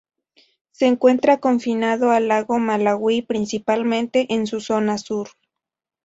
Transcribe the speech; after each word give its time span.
Se 0.71 0.87
encuentra 0.87 1.37
confinado 1.39 2.09
al 2.09 2.27
lago 2.27 2.57
Malawi, 2.57 3.21
principalmente 3.21 4.25
en 4.33 4.47
su 4.47 4.59
zona 4.59 4.97
sur. 4.97 5.29